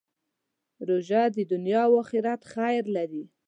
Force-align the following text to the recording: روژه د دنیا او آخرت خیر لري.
روژه 0.87 1.21
د 1.35 1.37
دنیا 1.51 1.81
او 1.87 1.93
آخرت 2.03 2.41
خیر 2.53 2.83
لري. 2.95 3.23